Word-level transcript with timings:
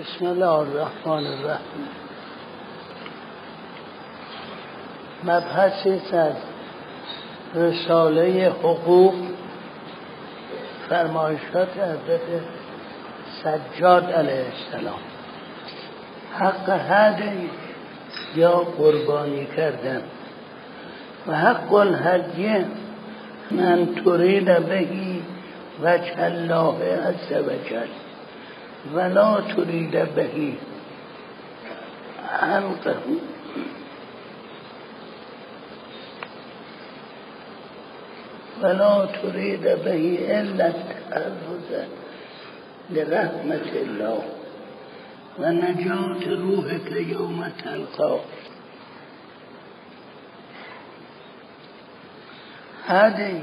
بسم 0.00 0.26
الله 0.26 0.46
الرحمن 0.46 1.26
الرحیم. 1.26 1.88
مبحثی 5.24 6.16
از 6.16 6.34
رساله 7.54 8.50
حقوق 8.50 9.14
فرمایشات 10.88 11.68
حضرت 11.76 12.20
سجاد 13.42 14.12
علیه 14.12 14.44
السلام. 14.44 15.00
حق 16.38 16.68
هدی 16.68 17.50
یا 18.36 18.58
قربانی 18.78 19.46
کردن. 19.46 20.02
و 21.26 21.36
حق 21.36 21.74
الهدیه 21.74 22.64
من 23.50 23.86
ترید 24.04 24.68
بهی 24.68 25.22
وجه 25.82 26.22
الله 26.22 26.76
عز 27.08 27.32
وجل 27.32 28.01
ولا 28.94 29.40
ترید 29.40 30.14
بهی 30.14 30.58
حلقه. 32.40 32.96
ولا 38.62 39.06
ترید 39.06 39.84
بهی 39.84 40.32
الا 40.32 40.64
التعرض 40.64 41.86
لرحمت 42.90 43.76
الله. 43.76 44.22
و 45.38 45.52
نجات 45.52 46.28
روحك 46.28 46.92
یوم 46.92 47.48
تلقا 47.48 48.20
هدی 52.86 53.42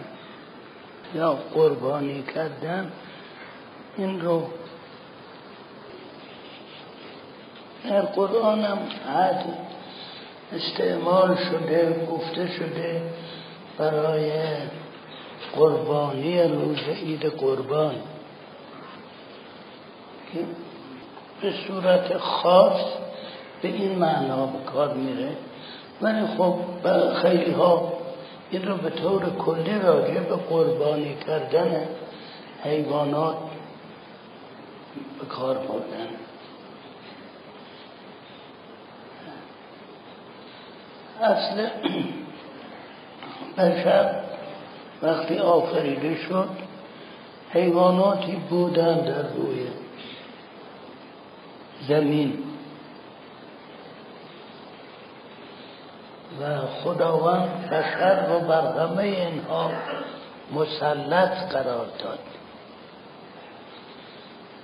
یا 1.15 1.33
قربانی 1.33 2.23
کردن 2.23 2.91
این 3.97 4.21
رو 4.21 4.49
در 7.83 8.01
قرآن 8.01 8.63
هم 8.63 8.77
حد 9.07 9.45
استعمال 10.53 11.35
شده 11.35 12.05
گفته 12.11 12.47
شده 12.47 13.01
برای 13.77 14.31
قربانی 15.55 16.43
روز 16.43 16.77
عید 17.03 17.25
قربان. 17.25 17.95
که 20.33 20.39
به 21.41 21.53
صورت 21.67 22.17
خاص 22.17 22.81
به 23.61 23.67
این 23.67 23.99
معنا 23.99 24.45
به 24.45 24.71
کار 24.71 24.93
میره. 24.93 25.29
ولی 26.01 26.27
خب 26.37 26.55
خیلی 27.21 27.51
ها 27.51 27.93
این 28.51 28.67
رو 28.67 28.75
به 28.75 28.89
طور 28.89 29.29
کلی 29.29 29.79
راجع 29.79 30.19
به 30.19 30.35
قربانی 30.35 31.15
کردن 31.27 31.87
حیوانات 32.63 33.37
به 35.19 35.25
کار 35.25 35.57
بردن. 35.57 36.07
اصل 41.21 41.67
بشر 43.57 44.15
وقتی 45.01 45.37
آفریده 45.37 46.15
شد 46.15 46.49
حیواناتی 47.53 48.35
بودن 48.35 48.95
در 48.95 49.33
روی 49.33 49.67
زمین. 51.87 52.43
و 56.41 56.57
خداوند 56.83 57.69
بشر 57.69 58.25
رو 58.25 58.39
بر 58.39 58.61
همه 58.61 59.03
اینها 59.03 59.71
مسلط 60.53 61.51
قرار 61.51 61.85
داد. 61.85 62.19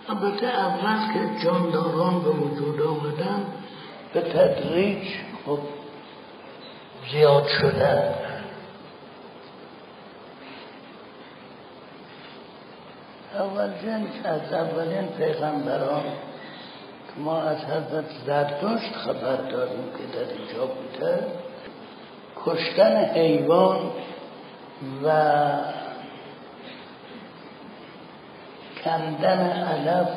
البته 0.10 0.48
اول 0.48 1.14
که 1.14 1.46
جانداران 1.46 2.24
به 2.24 2.30
وجود 2.30 2.82
آمدن 2.82 3.46
به 4.14 4.22
تدریج 4.22 5.08
خب 5.46 5.60
زیاد 7.12 7.48
شدن 7.48 8.14
اول 13.40 13.70
جنس 13.84 14.26
از 14.26 14.54
اولین 14.54 15.08
پیغمبران 15.08 16.04
که 17.08 17.22
ما 17.22 17.42
از 17.42 17.58
حضرت 17.58 18.06
زردشت 18.26 18.96
خبر 18.96 19.36
داریم 19.36 19.84
که 19.98 20.18
در 20.18 20.34
اینجا 20.34 20.66
بوده. 20.66 21.28
کشتن 22.46 22.96
حیوان 22.96 23.92
و 25.04 25.10
کندن 28.84 29.40
علف 29.50 30.10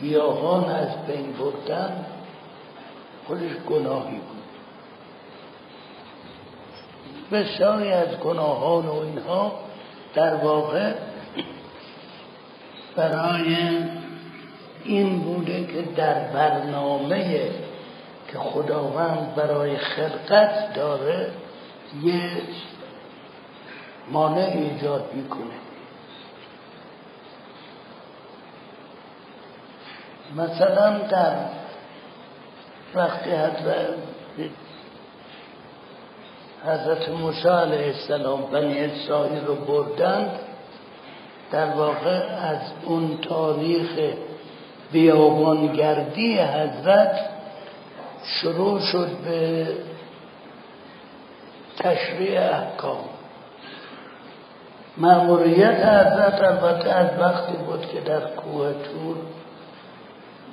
گیاهان 0.00 0.70
از 0.70 1.06
بین 1.06 1.32
بردن 1.32 2.04
خودش 3.26 3.52
گناهی 3.68 4.18
بود. 4.18 4.31
بسیاری 7.32 7.92
از 7.92 8.16
گناهان 8.18 8.86
و 8.86 8.94
اینها 8.94 9.52
در 10.14 10.34
واقع 10.34 10.92
برای 12.96 13.56
این 14.84 15.18
بوده 15.18 15.66
که 15.66 15.82
در 15.82 16.14
برنامه 16.14 17.50
که 18.28 18.38
خداوند 18.38 19.34
برای 19.34 19.76
خلقت 19.76 20.74
داره 20.74 21.30
یه 22.02 22.30
مانع 24.10 24.50
ایجاد 24.54 25.10
می‌کنه. 25.14 25.54
مثلا 30.36 30.98
در 30.98 31.36
وقتی 32.94 33.30
حضرت 33.30 33.94
حضرت 36.66 37.08
موسی 37.08 37.48
علیه 37.48 37.86
السلام 37.86 38.42
بنی 38.42 38.78
اسرائیل 38.78 39.44
رو 39.46 39.54
بردند. 39.54 40.38
در 41.52 41.66
واقع 41.66 42.20
از 42.40 42.60
اون 42.84 43.18
تاریخ 43.22 44.14
بیابانگردی 44.92 46.38
حضرت 46.38 47.20
شروع 48.24 48.80
شد 48.80 49.08
به 49.24 49.66
تشریع 51.78 52.40
احکام. 52.40 53.04
معمولیت 54.96 55.78
حضرت 55.78 56.42
البته 56.42 56.90
از 56.90 57.20
وقتی 57.20 57.56
بود 57.56 57.86
که 57.86 58.00
در 58.00 58.20
کوه 58.20 58.72
تور 58.72 59.16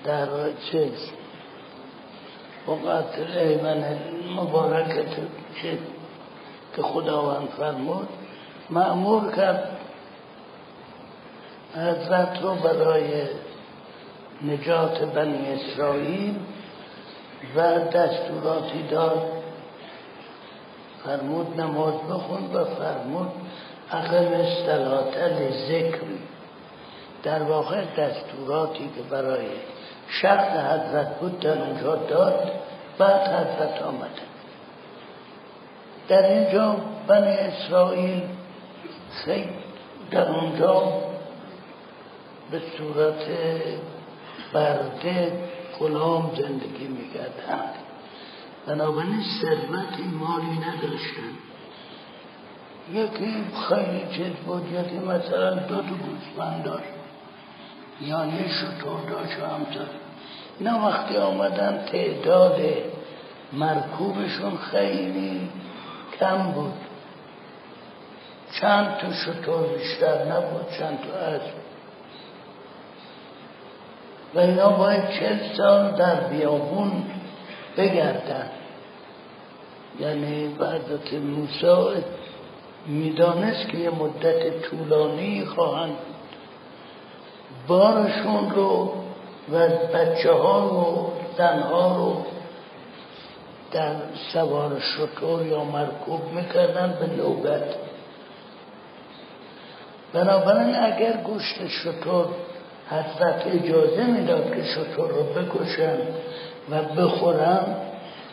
در 0.06 0.28
چیز 0.72 1.12
وقت 2.68 3.38
ایمن 3.38 3.84
مبارکت 4.36 5.16
چیز 5.62 5.78
که 6.80 6.86
خداوند 6.86 7.48
فرمود 7.58 8.08
معمور 8.70 9.32
کرد 9.32 9.78
حضرت 11.76 12.42
رو 12.42 12.56
برای 12.56 13.24
نجات 14.42 15.02
بنی 15.02 15.48
اسرائیل 15.54 16.36
و 17.56 17.80
دستوراتی 17.80 18.84
داد. 18.92 19.26
فرمود 21.06 21.62
نماز 21.62 21.94
بخون 21.94 22.54
و 22.54 22.66
فرمود 22.66 23.32
اقل 23.92 24.34
استلات 24.34 25.14
ذکر 25.70 26.00
در 27.24 27.44
واقع 27.44 27.84
دستوراتی 27.98 28.90
که 28.96 29.02
برای 29.02 29.48
شخص 30.22 30.50
حضرت 30.50 31.20
بود 31.20 31.40
در 31.40 31.62
اونجا 31.62 31.96
داد 31.96 32.52
بعد 32.98 33.22
حضرت 33.22 33.82
آمده. 33.82 34.29
در 36.09 36.25
اینجا 36.25 36.75
بنی 37.08 37.31
اسرائیل 37.31 38.22
خیلی 39.12 39.50
در 40.12 40.30
اونجا 40.31 40.84
به 42.52 42.62
صورت 42.78 43.28
برده 44.53 45.31
غلام 45.80 46.31
زندگی 46.36 46.88
می‌کردند 46.88 47.74
بنابراین 48.68 49.24
ثروتی 49.42 50.04
مالی 50.04 50.60
نداشتن. 50.60 51.34
یکی 52.94 53.44
خیلی 53.69 54.18
چیز 54.18 54.36
بود 54.45 54.66
یکی 54.72 55.00
مثلا 55.00 55.56
دو 55.56 55.75
تا 55.75 55.81
گوسفند 55.81 56.63
داشت. 56.63 56.84
یه 58.01 58.48
شطور 58.48 59.10
داشت 59.10 59.39
و 59.39 59.45
اینا 60.60 60.88
وقتی 60.88 61.18
آمدن 61.18 61.86
تعداد 61.92 62.62
مرکوبشون 63.54 64.57
خیلی 64.57 65.50
کم 66.19 66.51
بود. 66.51 66.74
چند 68.62 68.98
تا 68.98 69.13
شطور 69.13 69.68
بیشتر 69.68 70.24
نبود 70.24 70.66
چند 70.80 71.00
تا 71.00 71.18
اسب 71.19 71.54
و 74.36 74.39
اینا 74.39 74.69
باید 74.69 75.10
چل 75.10 75.56
سال 75.57 75.92
در 75.92 76.16
بیابون 76.16 77.04
بگردن. 77.77 78.50
یعنی 80.00 80.48
بعدت 80.48 81.13
موسی 81.13 82.04
می‌دانست 82.86 83.69
که 83.69 83.77
یه 83.77 83.89
مدت 83.89 84.62
طولانی 84.62 85.45
خواهند 85.45 85.98
بارشون 87.68 88.50
رو 88.50 88.94
و 89.51 89.68
بچه 89.68 90.31
ها 90.33 90.60
رو 90.60 91.12
زنها 91.38 91.95
رو 91.95 92.25
در 93.71 93.95
سوار 94.33 94.80
شطور 94.80 95.45
یا 95.45 95.63
مرکوب 95.63 96.21
می‌کردن 96.33 96.98
به 97.00 97.24
نوبت 97.24 97.63
بنابراین 100.13 100.75
اگر 100.75 101.13
گوشت 101.13 101.68
شطور 101.68 102.25
حضرت 102.89 103.48
اجازه 103.48 104.04
می‌داد 104.06 104.56
که 104.56 104.63
شطور 104.63 105.10
رو 105.10 105.24
بکشن 105.24 105.98
و 106.69 106.81
بخورن 106.81 107.75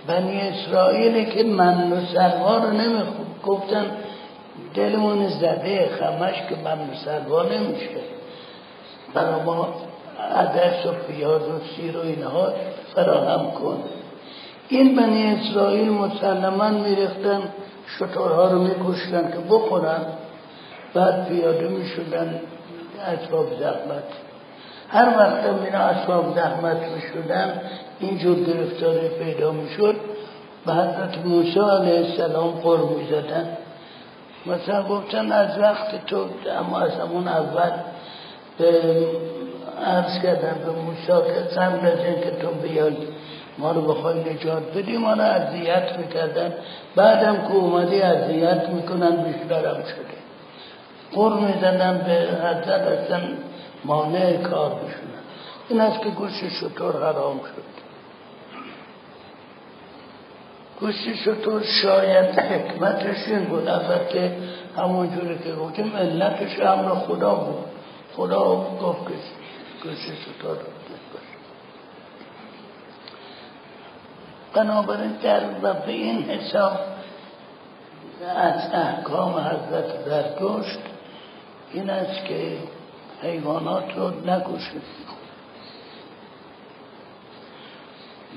بنی 0.06 0.40
اسرائیل 0.40 1.24
که 1.24 1.44
من 1.44 1.92
و 1.92 2.06
سلوا 2.14 2.58
رو 2.58 2.70
نمیخود 2.70 3.42
گفتن 3.42 3.90
دلمون 4.74 5.28
زده 5.28 5.90
خمش 6.00 6.34
که 6.48 6.56
من 6.64 6.78
و 6.78 6.94
سلوا 7.04 7.42
نمیشه 7.42 8.00
برای 9.14 9.42
ما 9.42 9.74
عدس 10.34 10.86
و 10.86 10.92
پیاز 10.92 11.42
و 11.42 11.60
سیر 11.76 11.96
و 11.96 12.00
اینها 12.00 12.52
فراهم 12.94 13.50
کن. 13.50 13.84
این 14.68 14.96
بنی 14.96 15.34
اسرائیل 15.34 15.90
مسلما 15.90 16.68
می‌رفتن 16.68 17.42
شطورها 17.98 18.50
رو 18.50 18.58
میکشتن 18.58 19.30
که 19.30 19.38
بخورن 19.50 20.00
بعد 20.94 21.28
پیاده 21.28 21.68
می‌شدن 21.68 22.40
اسباب 23.06 23.46
زحمت. 23.60 24.04
هر 24.88 25.18
وقت 25.18 25.64
اینا 25.64 25.78
اسباب 25.78 26.34
زحمت 26.34 26.76
می‌شدن 26.76 27.60
اینجور 28.00 28.36
گرفتاری 28.40 29.08
پیدا 29.08 29.52
می‌شد. 29.52 29.96
به 30.66 30.72
حضرت 30.72 31.18
موسی 31.24 31.60
علیه 31.60 31.98
السلام 31.98 32.50
قر 32.50 32.78
می‌زدن. 32.78 33.56
مثلا 34.46 34.82
گفتن 34.82 35.32
از 35.32 35.58
وقت 35.58 36.06
تو 36.06 36.24
اما 36.58 36.78
از 36.80 36.92
همون 36.92 37.28
اول 37.28 37.70
به 38.58 38.80
عرض 39.86 40.22
کردن 40.22 40.56
به 40.66 40.72
موسی 40.72 41.06
که 41.06 41.60
قبل 41.60 41.90
تو 42.42 42.48
بیای. 42.48 42.96
ما 43.58 43.72
رو 43.72 43.80
بخوای 43.82 44.34
نجات 44.34 44.62
بدی 44.62 44.96
ما 44.96 45.12
رو 45.12 45.20
اذیت 45.20 45.98
می‌کردن. 45.98 46.54
بعدم 46.96 47.36
که 47.36 47.54
اومدی 47.54 48.02
اذیت 48.02 48.68
می‌کنن 48.68 49.16
بیشترم 49.16 49.82
شده. 49.82 50.16
قر 51.12 51.32
می‌زدن 51.32 52.04
به 52.06 52.46
حضرت 52.46 52.68
اصلا 52.68 53.20
مانع 53.84 54.36
کار 54.36 54.70
بشونن 54.70 55.22
این 55.68 55.80
است 55.80 56.00
که 56.00 56.08
گوشت 56.08 56.48
شطور 56.48 56.96
حرام 56.96 57.38
شد. 57.38 57.76
گوشت 60.80 61.14
شطور 61.14 61.62
شاید 61.82 62.38
حکمتش 62.38 63.28
این 63.28 63.44
بود 63.44 63.68
همون 64.76 65.10
جوری 65.10 65.38
که 65.38 65.52
گفتیم 65.52 65.96
علتش 65.96 66.60
امر 66.60 66.94
خدا 66.94 67.34
بود. 67.34 67.64
خدا 68.16 68.44
گفت 68.82 69.06
که 69.06 69.14
گوشت 69.82 70.00
شطور 70.00 70.56
بنابراین 74.56 75.12
در 75.12 75.40
و 75.62 75.74
به 75.74 75.92
این 75.92 76.22
حساب 76.22 76.72
از 78.36 78.60
احکام 78.72 79.32
حضرت 79.32 80.04
زرتشت 80.04 80.78
این 81.72 81.90
است 81.90 82.24
که 82.24 82.58
حیوانات 83.22 83.96
رو 83.96 84.10
نکشید. 84.10 84.82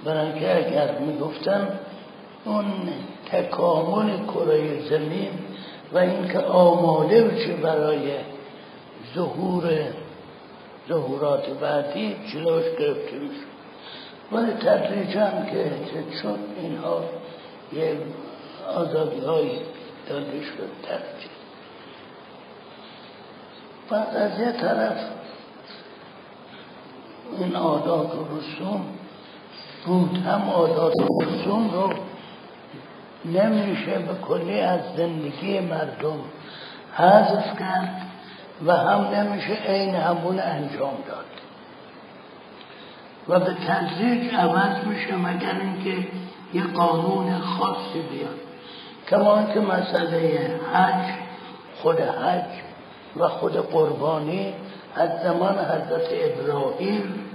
برای 0.06 0.40
که 0.40 0.58
اگر 0.58 1.00
می‌گفتن 1.00 1.80
اون 2.46 2.66
تکامل 3.32 4.26
کره 4.26 4.90
زمین 4.90 5.32
و 5.94 5.98
اینکه 5.98 6.40
آماده 6.40 7.24
بشه 7.24 7.54
برای 7.54 8.12
ظهور 9.16 9.70
ظهورات 10.90 11.50
بعدی 11.50 12.16
جلوش 12.34 12.64
گرفته 12.80 13.16
میشه. 13.20 13.49
ولی 14.32 14.54
تدریجا 14.54 15.32
که 15.52 15.72
چون 16.22 16.40
اینها 16.62 17.04
یه 17.74 17.98
آزادی 18.76 19.20
های 19.20 19.50
داده 20.10 20.44
شد 20.44 20.70
تدریج 20.84 21.30
بعد 23.90 24.16
از 24.16 24.40
یه 24.40 24.52
طرف 24.52 24.98
این 27.40 27.56
عادات 27.56 28.16
و 28.16 28.38
رسوم 28.38 28.86
بود 29.86 30.18
هم 30.18 30.50
عادات 30.50 30.94
و 30.96 31.24
رسوم 31.24 31.70
رو 31.72 31.94
نمیشه 33.26 34.00
به 34.00 34.14
کلی 34.28 34.60
از 34.60 34.80
زندگی 34.98 35.60
مردم 35.60 36.20
حذف 36.94 37.60
کرد 37.60 38.02
و 38.66 38.74
هم 38.74 39.02
نمیشه 39.02 39.54
عین 39.54 39.96
همون 39.96 40.40
انجام 40.40 40.98
داد. 41.08 41.39
و 43.30 43.40
به 43.40 43.54
تدریج 43.68 44.34
عوض 44.34 44.86
میشه 44.86 45.16
مگر 45.16 45.56
اینکه 45.62 46.08
یه 46.54 46.64
قانون 46.64 47.40
خاصی 47.40 48.02
بیاد. 48.12 48.40
کما 49.10 49.44
که 49.54 49.60
مسئله 49.60 50.52
حج 50.74 51.14
خود 51.82 52.00
حج 52.00 52.50
و 53.18 53.28
خود 53.28 53.72
قربانی 53.72 54.54
از 54.96 55.10
زمان 55.24 55.56
حضرت 55.58 56.08
ابراهیم 56.12 57.26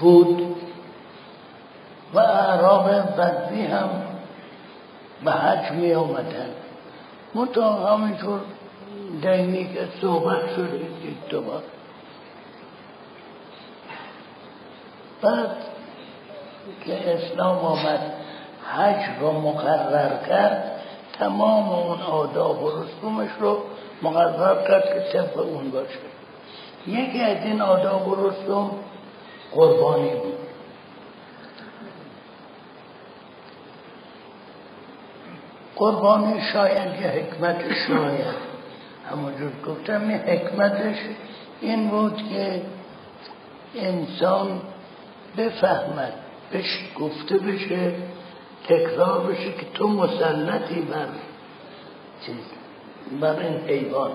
بود 0.00 0.56
و 2.14 2.18
اعراب 2.18 2.90
بدوی 2.90 3.66
هم 3.66 3.90
به 5.24 5.32
حج 5.32 5.72
می 5.72 5.94
آمدن. 5.94 6.50
منطقه 7.34 7.94
همینطور 7.94 8.40
دینی 9.22 9.64
که 9.64 9.88
صحبت 10.00 10.54
شده 10.56 10.78
دید 11.02 11.16
دوبار 11.28 11.62
بعد 15.22 15.56
که 16.84 17.14
اسلام 17.14 17.58
آمد 17.58 18.00
حج 18.74 19.20
رو 19.20 19.32
مقرر 19.32 20.26
کرد 20.28 20.72
تمام 21.18 21.68
اون 21.68 22.00
آداب 22.00 22.62
و 22.62 22.70
رسومش 22.70 23.30
رو 23.40 23.62
مقرر 24.02 24.68
کرد 24.68 24.84
که 24.84 25.18
طبق 25.18 25.38
اون 25.38 25.70
باشه. 25.70 25.98
یکی 26.86 27.22
از 27.22 27.44
این 27.44 27.60
آداب 27.60 28.08
و 28.08 28.28
رسوم 28.28 28.70
قربانی 29.54 30.10
بود. 30.10 30.38
قربانی 35.76 36.40
شاید 36.52 37.00
یه 37.00 37.08
حکمت 37.08 37.72
شاید. 37.88 38.46
همونجور 39.10 39.52
گفتم 39.66 40.08
این 40.08 40.18
حکمتش 40.18 40.96
این 41.60 41.88
بود 41.88 42.16
که 42.16 42.62
انسان 43.74 44.60
بفهمد 45.36 46.12
بهش 46.52 46.80
گفته 47.00 47.38
بشه 47.38 47.92
تکرار 48.68 49.20
بشه 49.20 49.52
که 49.52 49.66
تو 49.74 49.88
مسلطی 49.88 50.80
بر 50.80 51.06
چیز 52.26 52.44
بر 53.20 53.40
این 53.40 53.60
حیوان. 53.68 54.10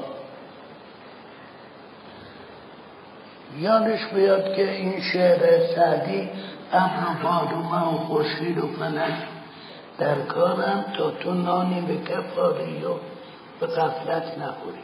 یادش 3.59 4.05
بیاد 4.05 4.55
که 4.55 4.71
این 4.71 5.01
شعر 5.01 5.67
سعدی 5.75 6.29
ابر 6.71 7.03
و 7.11 7.23
باد 7.23 7.53
و 7.53 7.97
خورشید 7.97 8.57
و 8.57 8.67
فلک 8.67 9.13
در 9.97 10.15
کارم 10.15 10.85
تا 10.97 11.11
تو 11.11 11.33
نانی 11.33 11.81
به 11.81 11.97
کف 11.97 12.37
و 12.37 12.53
به 13.59 13.67
غفلت 13.67 14.37
نخوری. 14.37 14.83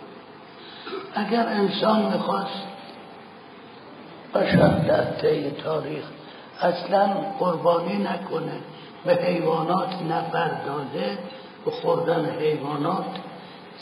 اگر 1.16 1.48
انسان 1.48 2.14
می‌خواست 2.14 2.68
بشر 4.36 4.80
در 4.80 5.04
تاریخ 5.64 6.04
اصلا 6.62 7.08
قربانی 7.40 7.98
نکنه. 7.98 8.60
به 9.06 9.16
حیوانات 9.16 10.02
نپردازه 10.02 11.18
به 11.66 11.72
خوردن 11.72 12.30
حیوانات 12.40 13.06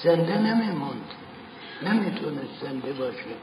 زنده 0.03 0.37
نمیموند. 0.37 1.05
نمی‌تونست 1.83 2.61
زنده 2.61 2.93
باشه. 2.93 3.35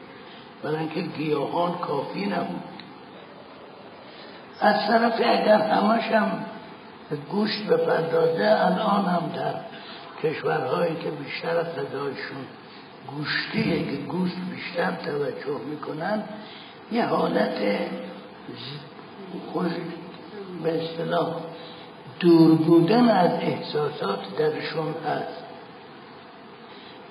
برای 0.62 1.08
گیاهان 1.16 1.78
کافی 1.78 2.26
نبود. 2.26 2.62
از 4.60 4.86
طرف 4.86 5.14
اگر 5.14 5.60
همش 5.60 6.04
هم 6.04 6.44
گوشت 7.30 7.66
بپردازه 7.66 8.44
الان 8.44 9.04
هم 9.04 9.32
در 9.36 9.54
کشورهایی 10.22 10.96
که 10.96 11.10
بیشتر 11.10 11.62
غذایشون 11.62 12.46
گوشتیه 13.16 13.84
که 13.84 13.96
گوشت 13.96 14.36
بیشتر 14.50 14.90
توجه 14.90 15.60
می‌کنن 15.70 16.22
یه 16.92 17.06
حالت 17.06 17.58
خوش 19.52 19.72
به 20.62 20.82
اصطلاح 20.82 21.28
دور 22.20 22.54
بودن 22.54 23.08
از 23.08 23.30
احساسات 23.30 24.36
درشون 24.38 24.94
هست. 25.06 25.42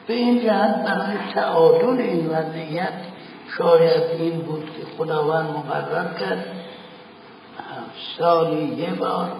به 0.08 0.14
این 0.14 0.42
جهت 0.44 0.76
برای 0.86 1.18
تعادل 1.34 2.02
این 2.02 2.30
وضعیت 2.30 2.94
شاید 3.58 4.04
این 4.20 4.42
بود 4.42 4.66
که 4.66 4.98
خداوند 4.98 5.50
مقرر 5.50 6.14
کرد 6.14 6.46
سالی 8.18 8.76
یه 8.76 8.94
بار 8.94 9.32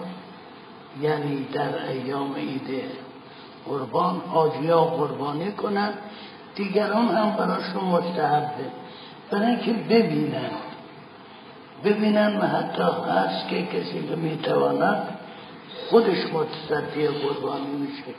یعنی 1.00 1.46
در 1.52 1.88
ایام 1.88 2.34
عید 2.34 2.82
قربان 3.66 4.20
ها 4.20 4.48
قربانی 4.84 5.52
کنند 5.52 5.94
دیگران 6.54 7.08
هم 7.08 7.36
براشون 7.36 7.84
مستحبه 7.84 8.64
برای 9.30 9.46
اینکه 9.46 9.72
ببینن 9.72 10.50
ببینن 11.84 12.40
حتی 12.40 12.82
هست 12.82 13.48
که 13.48 13.66
کسی 13.66 14.08
که 14.08 14.16
می‌تواند 14.16 15.18
خودش 15.90 16.26
متصدی 16.32 17.08
قربانی 17.08 17.66
میشه. 17.66 18.14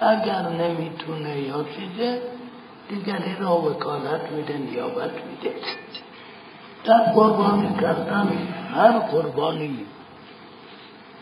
اگر 0.00 0.42
نمی‌تونه 0.48 1.38
یا 1.38 1.64
چیزه 1.64 2.22
دیگری 2.88 3.36
را 3.40 3.56
وکالت 3.56 4.30
میده 4.30 4.58
نیابت 4.58 5.10
میده. 5.10 5.56
در 6.84 6.98
قربانی 6.98 7.74
کردن 7.80 8.48
هر 8.74 8.98
قربانی 8.98 9.86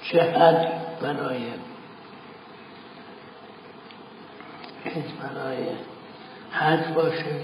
چه 0.03 0.23
حد 0.23 0.73
برای 1.01 1.43
برای 5.23 5.67
حج 6.53 6.95
باشه 6.95 7.41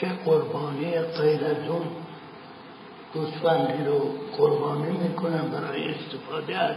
چه 0.00 0.06
قربانی 0.24 0.90
غیر 1.00 1.44
از 1.44 1.68
اون 1.68 1.86
گوسفندی 3.14 3.84
رو 3.84 4.00
قربانی 4.36 4.96
می‌کنن 4.96 5.48
برای 5.48 5.94
استفاده 5.94 6.58
از 6.58 6.76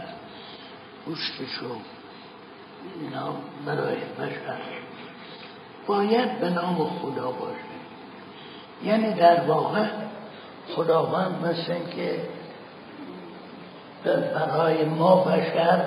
گوشتش 1.06 1.60
اینا 3.00 3.34
برای 3.66 3.96
بشر. 3.96 4.60
باید 5.86 6.40
به 6.40 6.50
نام 6.50 6.84
خدا 6.84 7.30
باشه. 7.30 7.80
یعنی 8.84 9.12
در 9.12 9.40
واقع 9.40 9.86
خداوند 10.76 11.46
مثل 11.46 11.74
که 11.96 12.20
برای 14.04 14.84
ما 14.84 15.24
بشر 15.24 15.84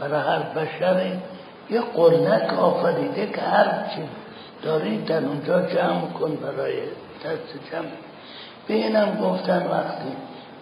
برای 0.00 0.20
هر 0.20 0.42
بشر 0.42 1.18
یه 1.70 1.80
قلنک 1.80 2.52
آفریده 2.58 3.26
که 3.26 3.40
هر 3.40 3.94
چی 3.94 4.02
دارید 4.62 5.04
در 5.04 5.24
اونجا 5.24 5.60
جمع 5.60 6.06
کن 6.06 6.36
برای 6.36 6.80
دست 7.24 7.70
جمع. 7.72 8.05
به 8.68 8.74
اینم 8.74 9.20
گفتن 9.20 9.66
وقتی 9.66 10.12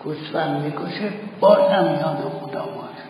گوسفند 0.04 0.62
می‌کشه 0.62 1.12
بازم 1.40 1.98
یاد 2.00 2.32
خدا 2.40 2.62
باشه. 2.62 3.04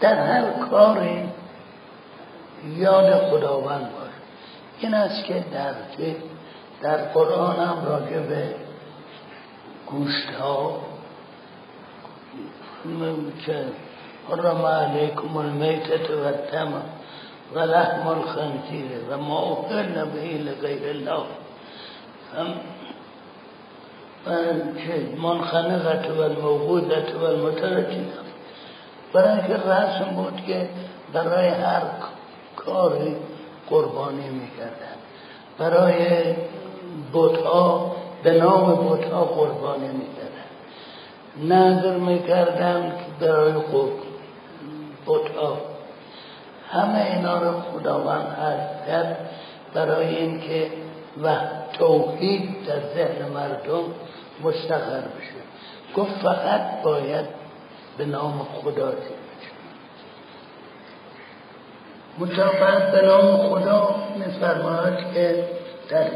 در 0.00 0.14
هر 0.14 0.50
کاری 0.50 1.28
یاد 2.76 3.14
خداوند 3.30 3.90
باشه. 3.92 4.12
این 4.78 4.94
است 4.94 5.24
که 5.24 5.44
در 5.52 5.74
در 6.82 6.96
قرآن 6.96 7.56
هم 7.56 7.84
راجع 7.84 8.18
به 8.18 8.54
گوشت 9.86 10.30
ها 10.40 10.80
که 13.46 13.64
حرم 14.30 14.66
علیکم 14.66 15.36
المیتت 15.36 16.10
و 16.10 16.24
الدم 16.24 16.82
و 17.54 17.58
لحم 17.58 18.06
الخنزیر 18.06 18.90
و 19.10 19.18
ما 19.18 19.66
احل 19.70 20.04
به 20.04 20.20
لغیر 20.20 20.88
الله. 20.88 21.24
منخنقت 25.22 26.10
و 26.10 26.20
الموقودت 26.20 27.14
و 27.14 27.24
المترجیه 27.24 28.04
برای 29.12 29.38
که 29.48 29.54
رسم 29.54 30.04
بود 30.14 30.42
که 30.46 30.68
برای 31.12 31.48
هر 31.48 31.82
کاری 32.56 33.16
قربانی 33.70 34.28
می‌کردن. 34.30 34.96
برای 35.58 36.34
بوتها 37.12 37.96
به 38.22 38.32
نام 38.32 38.74
بوتها 38.74 39.24
قربانی 39.24 39.88
می‌کردن. 39.88 40.48
نظر 41.56 41.96
می‌کردن 41.96 42.92
برای 43.20 43.52
بوتها 45.06 45.56
همه 46.70 47.06
اینا 47.14 47.38
رو 47.38 47.60
خداوند 47.60 48.26
هست 48.26 48.86
کرد 48.86 49.30
برای 49.74 50.16
اینکه 50.16 50.70
و 51.22 51.36
توحید 51.72 52.66
در 52.66 52.80
ذهن 52.94 53.28
مردم 53.34 53.82
مستقر 54.42 55.00
بشه. 55.00 55.38
گفت 55.96 56.12
فقط 56.22 56.82
باید 56.82 57.26
به 57.98 58.04
نام 58.04 58.46
خدا 58.54 58.92
مطابقت 62.18 62.92
به 62.92 63.06
نام 63.06 63.36
خدا 63.36 63.94
میفرماید 64.16 65.12
که 65.14 65.48
در 65.88 66.10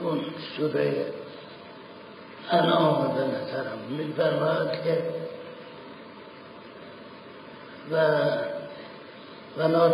اون 0.00 0.20
سوره 0.56 1.06
انعام 2.50 3.14
به 3.14 3.20
نظرم 3.20 3.78
میفرماید 3.88 4.82
که 4.84 5.02
و 7.90 7.96
و 9.58 9.68
لا 9.68 9.88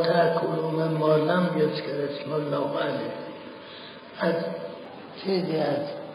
مما 0.70 1.16
لم 1.16 1.50
یذکر 1.56 1.94
اسم 2.10 2.32
الله 2.32 2.78
علیه 2.80 3.12
از 4.20 4.34
چیزی 5.24 5.56
از 5.56 6.05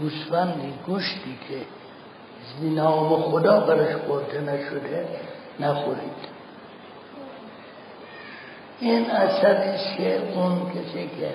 گوسفندی 0.00 0.72
گوشتی 0.86 1.38
که 1.48 1.60
نام 2.62 3.22
خدا 3.22 3.60
برش 3.60 3.94
برده 3.96 4.40
نشده 4.40 5.08
نخورید. 5.60 6.38
این 8.80 9.10
اثر 9.10 9.54
است 9.54 9.96
که 9.96 10.22
اون 10.34 10.70
کسی 10.70 11.10
که 11.20 11.34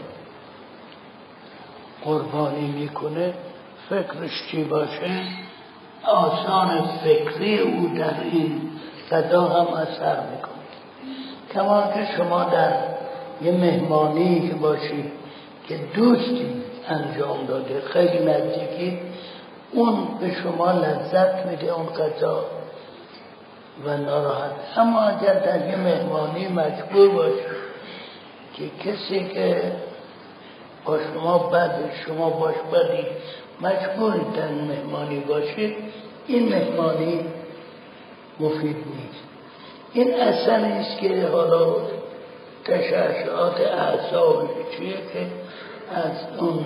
قربانی 2.04 2.68
می‌کنه 2.68 3.34
فکرش 3.90 4.48
چی 4.52 4.64
باشه؟ 4.64 5.22
آسان 6.04 6.82
فکری 7.04 7.60
او 7.60 7.88
در 7.98 8.14
این 8.32 8.72
غذا 9.12 9.42
هم 9.42 9.74
اثر 9.74 10.18
می‌کنه. 10.32 10.54
کما 11.54 11.94
که 11.94 12.08
شما 12.18 12.44
در 12.44 12.74
یه 13.42 13.52
مهمانی 13.52 14.50
که 14.50 14.56
باشید 14.56 15.12
که 15.68 15.80
دوستی 15.96 16.64
انجام 16.90 17.46
داده. 17.46 17.82
خیلی 17.82 18.26
نزدیکی. 18.26 19.00
اون 19.72 20.08
به 20.22 20.34
شما 20.34 20.72
لذت 20.72 21.46
میده 21.46 21.74
اون 21.74 21.86
غذا. 21.86 22.46
و 23.86 23.98
ناراحت. 23.98 24.52
اما 24.78 25.02
اگر 25.02 25.34
در 25.34 25.70
یه 25.70 25.76
مهمانی 25.76 26.48
مجبور 26.48 27.10
باشید 27.10 27.64
که 28.54 28.70
کسی 28.70 29.30
که 29.30 29.72
با 30.86 31.00
شما 31.14 31.38
بد 31.38 31.72
شما 32.06 32.30
باش 32.30 32.56
بدی 32.56 33.06
مجبورید 33.62 34.34
در 34.34 34.48
مهمانی 34.48 35.20
باشید 35.20 35.76
این 36.28 36.50
مهمانی 36.50 37.20
مفید 38.40 38.76
نیست. 38.76 39.24
این 39.94 40.22
اثر 40.22 40.60
است 40.60 40.98
که 40.98 41.28
حالا 41.28 41.76
تشعشعات 42.66 43.62
اعصاب 43.62 44.50
چیه 44.78 44.94
که 44.94 45.28
از 45.92 46.40
اون 46.40 46.66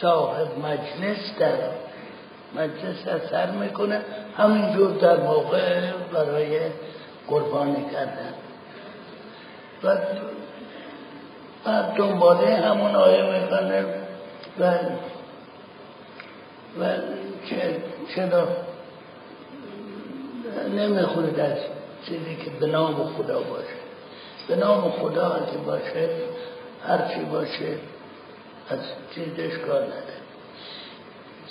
صاحب 0.00 0.48
مجلس 0.58 1.38
در 1.38 1.56
مجلس 2.56 3.08
اثر 3.08 3.50
می‌کنه. 3.50 4.00
همینجور 4.36 4.90
در 4.90 5.16
موقع 5.16 5.80
برای 6.12 6.60
قربانی 7.28 7.84
کردن. 7.92 8.34
و 9.84 9.96
بعد 11.64 11.94
دنباله 11.94 12.56
همون 12.56 12.94
آیه 12.94 13.40
می‌کنه 13.40 13.84
و 14.60 14.74
و 16.80 16.84
چرا 18.14 18.48
نمی‌خورد 20.76 21.40
از 21.40 21.58
چیزی 22.06 22.36
که 22.36 22.50
به 22.50 22.66
نام 22.66 22.94
خدا 23.16 23.40
باشه. 23.40 23.82
به 24.48 24.56
نام 24.56 24.90
خدا 24.90 25.46
که 25.52 25.58
باشه 25.58 26.08
هرچی 26.86 27.24
باشه 27.24 27.76
از 28.68 28.78
چیزش 29.14 29.58
کار 29.66 29.82
نده 29.82 30.22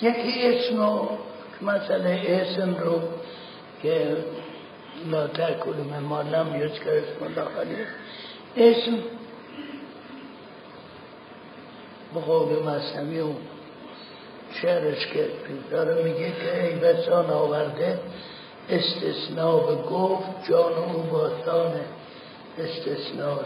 یکی 0.02 0.48
اسم 0.48 0.76
رو 0.76 1.08
مثلا 1.62 2.10
اسم 2.10 2.74
رو 2.74 3.00
که 3.82 4.16
لا 5.10 5.26
تاکل 5.26 5.76
من 5.90 5.98
ما 5.98 6.22
لم 6.22 6.60
یذکر 6.60 6.90
اسم 6.90 7.24
الله 7.24 7.60
علیه. 7.60 7.86
اسم 8.56 8.92
به 12.14 12.20
قول 12.20 12.62
مصنوی 12.62 13.20
و 13.20 13.32
شعرش 14.62 15.06
که 15.06 15.28
داره 15.70 16.02
میگه 16.02 16.32
که 16.32 16.66
ای 16.66 16.74
بسان 16.74 17.30
آورده 17.30 18.00
استثناء 18.70 19.66
به 19.66 19.82
گفت 19.82 20.48
جان 20.48 20.72
او 20.72 21.02
باستان 21.02 21.80
استثناء 22.58 23.38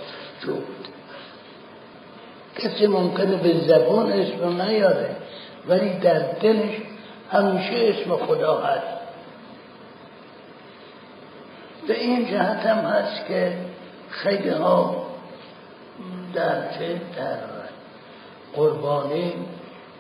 جفت 0.43 0.96
کسی 2.59 2.87
ممکنه 2.87 3.37
به 3.37 3.61
زبان 3.61 4.13
اسم 4.13 4.63
نیاره 4.63 5.17
ولی 5.69 5.99
در 5.99 6.19
دلش 6.19 6.75
همیشه 7.31 7.95
اسم 7.95 8.17
خدا 8.17 8.61
هست. 8.61 8.97
به 11.89 12.01
این 12.01 12.27
جهت 12.27 12.67
هم 12.67 12.79
هست 12.79 13.27
که 13.27 13.53
خیلی 14.11 14.49
ها 14.49 15.07
در 16.35 16.73
چه 16.79 17.01
در 17.17 17.39
قربانی 18.57 19.33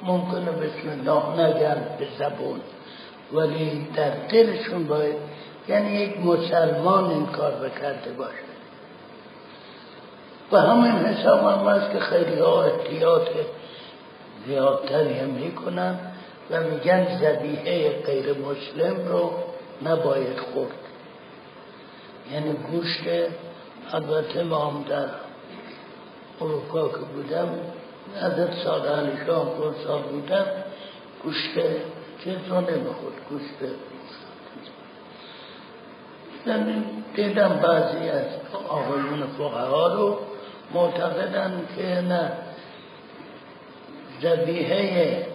ممکنه 0.03 0.51
بسم 0.51 0.89
الله 0.91 1.47
نگن 1.47 1.77
به 1.99 2.07
زبون 2.19 2.61
ولی 3.33 3.89
در 3.97 4.11
دلشون 4.11 4.87
باید 4.87 5.17
یعنی 5.69 5.91
یک 5.91 6.21
مسلمان 6.21 7.11
این 7.11 7.27
کار 7.27 7.53
بکرده 7.53 8.13
باشه. 8.13 8.56
و 10.53 10.61
همین 10.61 10.93
حساب 10.93 11.41
هم 11.41 11.69
هست 11.69 11.93
که 11.93 12.00
خیلی 12.00 12.41
ها 12.41 12.62
احتیاط 12.62 13.29
زیادتری 14.47 15.19
هم 15.19 15.29
می‌کنن 15.29 15.99
و 16.50 16.61
میگن 16.61 17.19
زبیحه 17.19 18.03
غیر 18.03 18.26
مسلم 18.38 19.09
رو 19.09 19.33
نباید 19.85 20.38
خورد. 20.38 20.73
یعنی 22.33 22.53
گوشت 22.53 23.03
البته 23.93 24.43
ما 24.43 24.71
هم 24.71 24.83
در 24.83 25.09
اروپا 26.41 26.88
که 26.88 26.99
بودم 26.99 27.49
عدد 28.23 28.53
سال 28.65 28.83
شام 29.26 29.75
سال 29.87 30.03
بودم 30.03 30.47
گوشت 31.23 31.55
چیز 32.25 32.37
رو 32.49 32.61
نمی‌خورد 32.61 33.15
گوشت 33.31 33.73
یعنی 36.47 36.85
دیدم 37.15 37.61
بعضی 37.62 38.09
از 38.09 38.25
آقایون 38.69 39.26
فقها 39.38 39.95
رو 39.95 40.19
معتقدن 40.75 41.68
که 41.76 41.82
نه. 41.82 42.32
زبیحه 44.23 45.26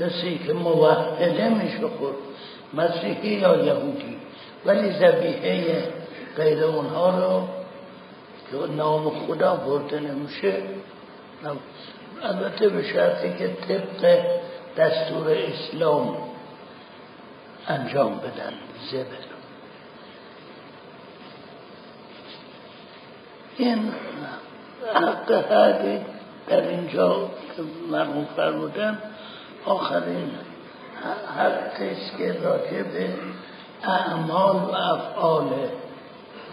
کسی 0.00 0.38
که 0.46 0.52
موحده 0.52 1.48
میشه 1.48 1.88
خود 1.88 2.14
مسیحی 2.74 3.28
یا 3.28 3.56
یهودی. 3.56 4.16
ولی 4.66 4.92
زبیحه 4.92 5.82
غیر 6.36 6.64
اونها 6.64 7.18
رو 7.18 7.48
که 8.50 8.72
نام 8.72 9.10
خدا 9.10 9.54
برده 9.54 10.00
نمیشه 10.00 10.54
البته 12.22 12.68
به 12.68 12.82
شرطی 12.82 13.34
که 13.38 13.48
طبق 13.48 14.24
دستور 14.76 15.30
اسلام 15.30 16.16
انجام 17.68 18.18
بدن. 18.18 18.52
زبر 18.90 19.33
این 23.56 23.92
حق 24.94 25.32
حقی 25.32 26.00
در 26.48 26.68
اینجا 26.68 27.30
که 27.56 27.62
مرمون 27.90 28.26
فرمودن 28.36 28.98
آخرین 29.64 30.30
حقیست 31.38 32.16
که 32.18 32.36
راجع 32.42 32.82
به 32.82 33.08
اعمال 33.84 34.56
و 34.56 34.74
افعال 34.74 35.48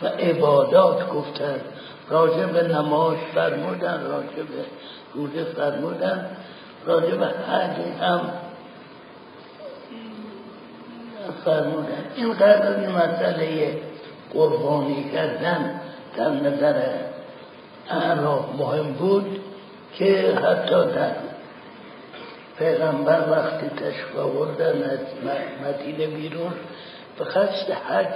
و 0.02 0.08
عبادات 0.08 1.10
گفتن 1.10 1.62
راجع 2.10 2.46
به 2.46 2.68
نماز 2.68 3.18
فرمودن 3.36 4.04
راجع 4.04 4.44
به 4.44 4.66
روزه 5.14 5.44
فرمودن 5.44 6.26
راجع 6.86 7.16
به 7.16 7.26
حج 7.26 8.02
هم 8.02 8.32
فرمودن. 11.46 12.06
این 12.16 12.34
قدر 12.34 12.90
مسئله 12.90 13.82
قربانی 14.34 15.12
کردن 15.14 15.81
در 16.18 16.30
نظر 16.30 16.82
اعراب 17.90 18.56
مهم 18.58 18.94
بود 18.94 19.42
که 19.94 20.38
حتی 20.44 20.86
در 20.86 21.16
پیغمبر 22.60 23.30
وقتی 23.32 23.70
تشریف 23.70 24.18
آوردن 24.18 24.84
از 24.84 25.00
مدینه 25.66 26.08
بیرون 26.08 26.54
به 27.18 27.26
قصد 27.26 27.72
حج 27.72 28.14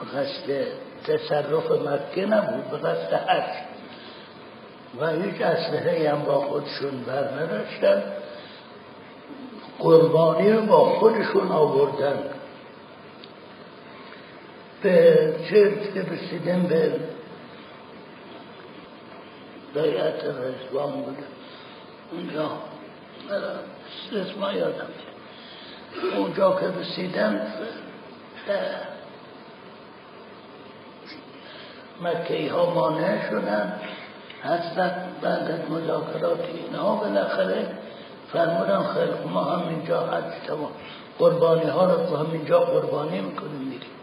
به 0.00 0.18
قصد 0.18 0.66
تصرف 1.06 1.70
مکه 1.70 2.26
نبود 2.26 2.70
به 2.70 2.76
قصد 2.76 3.14
حج. 3.14 3.76
و 5.00 5.06
هیچ 5.06 5.40
اسلحه 5.40 6.10
هم 6.10 6.22
با 6.22 6.40
خودشون 6.40 7.04
بر 7.06 7.42
نداشتن 7.42 8.02
قربانی 9.78 10.52
با 10.52 10.84
خودشون 10.84 11.48
آوردن. 11.52 12.18
به 14.82 15.34
چرت 15.50 15.94
که 15.94 16.02
رسیدن 16.02 16.62
به 16.62 17.00
بیعت 19.74 20.24
رزوان 20.24 20.92
بوده 20.92 21.24
اونجا 22.12 22.50
اسما 24.12 24.52
یادم 24.52 24.86
اونجا 26.16 26.60
که 26.60 26.66
رسیدن 26.80 27.52
مکه 32.02 32.52
ها 32.52 32.70
مانع 32.74 33.30
شدن. 33.30 33.80
هستن 34.44 35.08
بعد 35.22 35.50
از 35.50 35.70
مذاکرات 35.70 36.40
اینها 36.54 36.96
بالاخره 36.96 37.68
فرمودن 38.32 38.82
خیلی 38.82 39.28
ما 39.32 39.44
هم 39.44 39.68
اینجا 39.68 40.00
حج 40.00 40.46
تمام. 40.46 40.70
قربانی 41.18 41.70
ها 41.70 41.94
رو 41.94 42.16
هم 42.16 42.32
اینجا 42.32 42.60
قربانی 42.60 43.20
می‌کنیم 43.20 43.60
میریم. 43.60 43.95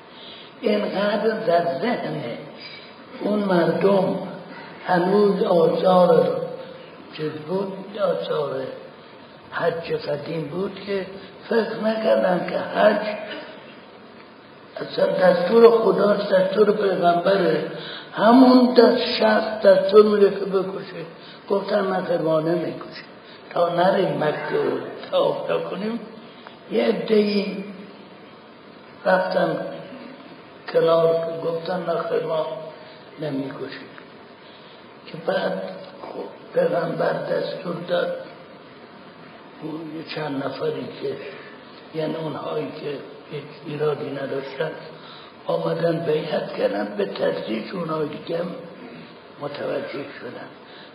اینقدر 0.63 1.37
در 1.47 1.79
ذهن 1.81 2.21
اون 3.21 3.39
مردم 3.39 4.15
هنوز 4.87 5.43
آثار 5.43 6.41
چیز 7.17 7.31
بود؟ 7.31 7.73
آثار 7.99 8.61
حج 9.51 9.93
قدیم 9.93 10.47
بود 10.47 10.79
که 10.87 11.05
فکر 11.49 11.79
نکردن 11.83 12.47
که 12.49 12.57
حج 12.57 13.05
اصلا 14.77 15.05
دستور 15.05 15.71
خدا 15.71 16.13
دستور 16.13 16.71
پیغمبره 16.71 17.71
همون 18.13 18.73
دست 18.73 19.05
شخص 19.19 19.65
دستور 19.65 20.05
میده 20.05 20.29
که 20.29 20.45
بکشه. 20.45 21.05
گفتن 21.49 21.81
من 21.81 22.01
قربانه 22.01 22.51
می‌کشه 22.51 23.03
تا 23.53 23.75
نریم 23.75 24.23
مکه 24.23 24.55
و 24.55 25.11
تا 25.11 25.59
کنیم 25.69 25.99
یه 26.71 26.85
ادهی 26.85 27.63
رفتن 29.05 29.72
کنار 30.73 31.39
گفتن 31.45 31.79
نخیر 31.79 32.25
ما 32.25 32.47
نمی‌کشیم. 33.21 33.89
که 35.05 35.17
بعد 35.17 35.61
خب 36.01 36.59
پیغمبر 36.59 37.13
دستور 37.13 37.75
داد 37.87 38.17
یه 39.63 40.15
چند 40.15 40.43
نفری 40.43 40.87
که 41.01 41.17
یعنی 41.99 42.15
اونهایی 42.15 42.67
که 42.81 42.97
هیچ 43.31 43.43
ایرادی 43.65 44.09
نداشتن 44.09 44.71
آمدن 45.45 46.05
بیعت 46.05 46.53
کردن 46.53 46.95
به 46.97 47.05
تدریج 47.05 47.73
اونهای 47.73 48.07
دیگه 48.07 48.39
متوجه 49.41 50.05
شدن. 50.19 50.47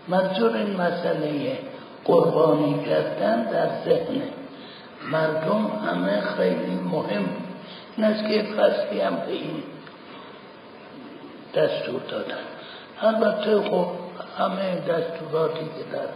منظور 0.09 0.57
این 0.57 0.77
مسئله 0.77 1.59
قربانی 2.05 2.85
کردن 2.87 3.45
در 3.45 3.69
ذهن 3.85 4.23
مردم 5.11 5.67
همه 5.87 6.21
خیلی 6.21 6.75
مهم. 6.93 7.48
این 7.99 8.07
است 8.07 8.29
که 8.29 8.43
فصلی 8.43 9.01
هم 9.01 9.17
به 9.17 9.33
این 9.33 9.63
دستور 11.55 12.01
دادن. 12.11 12.45
البته 13.01 13.61
خب 13.71 13.87
همه 14.39 14.81
دستوراتی 14.81 15.65
که 15.65 15.97
در 15.97 16.09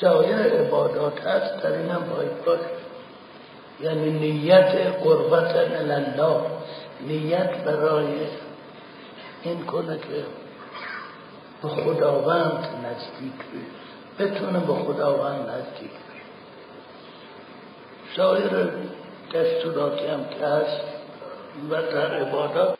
سایر 0.00 0.36
عبادات 0.36 1.20
هست 1.20 1.62
در 1.62 1.72
این 1.72 1.90
هم 1.90 2.02
باید 2.16 2.44
باشه 2.44 2.64
یعنی 3.80 4.10
نیت 4.10 4.76
قربت 5.04 5.56
الله 5.56 6.40
نیت 7.00 7.64
برای 7.64 8.06
این 9.42 9.64
کنه 9.66 9.98
که 9.98 10.24
به 11.62 11.68
خداوند 11.68 12.68
نزدیک 12.84 13.32
بتونه 14.18 14.58
به 14.60 14.74
خداوند 14.74 15.48
نزدیک 15.48 15.90
بشه 15.90 16.24
سایر 18.16 18.68
دستوراتی 19.34 20.06
هم 20.06 20.24
که 20.24 20.46
هست 20.46 20.93
و 21.70 21.82
در 21.82 22.14
عبادات 22.14 22.72